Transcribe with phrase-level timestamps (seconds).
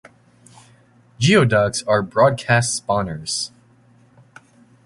[1.19, 3.51] Geoducks are broadcast spawners.